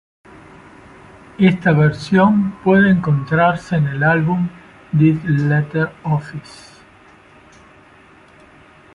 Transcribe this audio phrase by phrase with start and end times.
[1.37, 4.49] Esta versión puede encontrarse en el álbum
[4.91, 6.81] "Dead Letter Office".